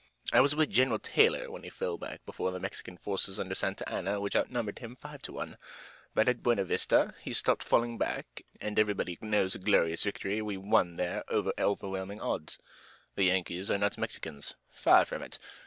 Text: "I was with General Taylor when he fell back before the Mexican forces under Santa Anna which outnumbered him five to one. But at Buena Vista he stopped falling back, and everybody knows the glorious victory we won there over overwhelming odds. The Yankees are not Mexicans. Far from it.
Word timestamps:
"I 0.33 0.41
was 0.41 0.55
with 0.55 0.71
General 0.71 0.97
Taylor 0.97 1.51
when 1.51 1.61
he 1.61 1.69
fell 1.69 1.95
back 1.95 2.25
before 2.25 2.49
the 2.49 2.59
Mexican 2.59 2.97
forces 2.97 3.39
under 3.39 3.53
Santa 3.53 3.87
Anna 3.87 4.19
which 4.19 4.35
outnumbered 4.35 4.79
him 4.79 4.95
five 4.95 5.21
to 5.21 5.31
one. 5.31 5.57
But 6.15 6.27
at 6.27 6.41
Buena 6.41 6.63
Vista 6.65 7.13
he 7.21 7.33
stopped 7.33 7.63
falling 7.63 7.99
back, 7.99 8.41
and 8.59 8.79
everybody 8.79 9.19
knows 9.21 9.53
the 9.53 9.59
glorious 9.59 10.03
victory 10.03 10.41
we 10.41 10.57
won 10.57 10.95
there 10.95 11.23
over 11.27 11.53
overwhelming 11.59 12.19
odds. 12.19 12.57
The 13.13 13.25
Yankees 13.25 13.69
are 13.69 13.77
not 13.77 13.99
Mexicans. 13.99 14.55
Far 14.71 15.05
from 15.05 15.21
it. 15.21 15.37